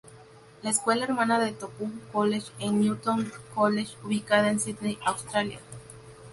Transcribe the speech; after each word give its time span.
La 0.63 0.71
escuela 0.71 1.03
hermana 1.05 1.37
de 1.37 1.51
Tupou 1.51 1.91
College 2.11 2.47
es 2.57 2.71
Newington 2.71 3.31
College, 3.53 3.97
ubicada 4.03 4.49
en 4.49 4.59
Sídney, 4.59 4.97
Australia. 5.05 5.59